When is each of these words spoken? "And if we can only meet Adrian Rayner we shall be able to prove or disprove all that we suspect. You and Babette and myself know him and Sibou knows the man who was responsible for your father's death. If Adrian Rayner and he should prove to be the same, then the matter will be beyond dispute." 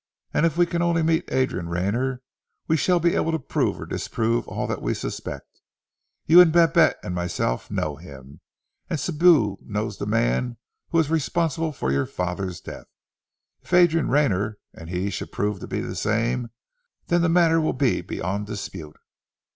"And 0.33 0.47
if 0.47 0.57
we 0.57 0.65
can 0.65 0.81
only 0.81 1.03
meet 1.03 1.31
Adrian 1.31 1.69
Rayner 1.69 2.23
we 2.67 2.75
shall 2.75 2.99
be 2.99 3.13
able 3.13 3.31
to 3.33 3.37
prove 3.37 3.79
or 3.79 3.85
disprove 3.85 4.47
all 4.47 4.65
that 4.65 4.81
we 4.81 4.95
suspect. 4.95 5.61
You 6.25 6.41
and 6.41 6.51
Babette 6.51 6.97
and 7.03 7.13
myself 7.13 7.69
know 7.69 7.97
him 7.97 8.41
and 8.89 8.97
Sibou 8.99 9.57
knows 9.61 9.99
the 9.99 10.07
man 10.07 10.57
who 10.89 10.97
was 10.97 11.11
responsible 11.11 11.71
for 11.71 11.91
your 11.91 12.07
father's 12.07 12.59
death. 12.59 12.87
If 13.61 13.73
Adrian 13.73 14.09
Rayner 14.09 14.57
and 14.73 14.89
he 14.89 15.11
should 15.11 15.31
prove 15.31 15.59
to 15.59 15.67
be 15.67 15.81
the 15.81 15.95
same, 15.95 16.49
then 17.05 17.21
the 17.21 17.29
matter 17.29 17.61
will 17.61 17.71
be 17.73 18.01
beyond 18.01 18.47
dispute." 18.47 18.95